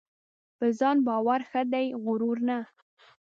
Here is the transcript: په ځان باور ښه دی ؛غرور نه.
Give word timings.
په 0.57 0.65
ځان 0.79 0.97
باور 1.07 1.39
ښه 1.49 1.61
دی 1.73 1.85
؛غرور 2.01 2.37
نه. 2.47 2.57